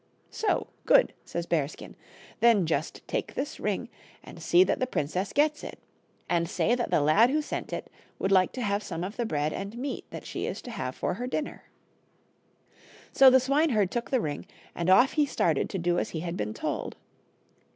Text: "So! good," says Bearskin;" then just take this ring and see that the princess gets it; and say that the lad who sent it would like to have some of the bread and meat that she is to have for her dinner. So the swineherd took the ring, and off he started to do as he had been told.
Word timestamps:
"So! 0.31 0.65
good," 0.87 1.13
says 1.25 1.45
Bearskin;" 1.45 1.95
then 2.39 2.65
just 2.65 3.07
take 3.07 3.35
this 3.35 3.59
ring 3.59 3.87
and 4.23 4.41
see 4.41 4.63
that 4.63 4.79
the 4.79 4.87
princess 4.87 5.31
gets 5.31 5.63
it; 5.63 5.77
and 6.27 6.49
say 6.49 6.73
that 6.73 6.89
the 6.89 7.01
lad 7.01 7.29
who 7.29 7.39
sent 7.39 7.71
it 7.71 7.87
would 8.17 8.31
like 8.31 8.51
to 8.53 8.63
have 8.63 8.81
some 8.81 9.03
of 9.03 9.15
the 9.15 9.27
bread 9.27 9.53
and 9.53 9.77
meat 9.77 10.05
that 10.09 10.25
she 10.25 10.47
is 10.47 10.59
to 10.63 10.71
have 10.71 10.95
for 10.95 11.13
her 11.13 11.27
dinner. 11.27 11.65
So 13.11 13.29
the 13.29 13.39
swineherd 13.39 13.91
took 13.91 14.09
the 14.09 14.19
ring, 14.21 14.47
and 14.73 14.89
off 14.89 15.11
he 15.11 15.27
started 15.27 15.69
to 15.69 15.77
do 15.77 15.99
as 15.99 16.09
he 16.09 16.21
had 16.21 16.35
been 16.35 16.55
told. 16.55 16.95